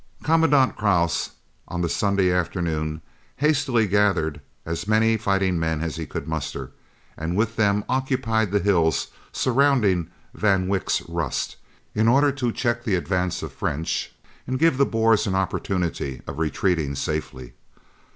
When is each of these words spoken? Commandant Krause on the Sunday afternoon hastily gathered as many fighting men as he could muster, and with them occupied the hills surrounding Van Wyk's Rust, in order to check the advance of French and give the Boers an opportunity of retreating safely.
Commandant 0.23 0.75
Krause 0.75 1.29
on 1.67 1.81
the 1.81 1.87
Sunday 1.87 2.31
afternoon 2.31 3.03
hastily 3.35 3.85
gathered 3.87 4.41
as 4.65 4.87
many 4.87 5.15
fighting 5.15 5.59
men 5.59 5.81
as 5.83 5.95
he 5.95 6.07
could 6.07 6.27
muster, 6.27 6.71
and 7.15 7.35
with 7.37 7.55
them 7.55 7.83
occupied 7.87 8.49
the 8.49 8.57
hills 8.57 9.09
surrounding 9.31 10.09
Van 10.33 10.67
Wyk's 10.67 11.03
Rust, 11.07 11.55
in 11.93 12.07
order 12.07 12.31
to 12.31 12.51
check 12.51 12.83
the 12.83 12.95
advance 12.95 13.43
of 13.43 13.53
French 13.53 14.11
and 14.47 14.57
give 14.57 14.79
the 14.79 14.87
Boers 14.87 15.27
an 15.27 15.35
opportunity 15.35 16.23
of 16.25 16.39
retreating 16.39 16.95
safely. 16.95 17.53